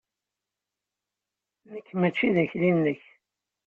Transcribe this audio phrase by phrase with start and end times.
[1.73, 3.01] Nekk maci d akli-nnek!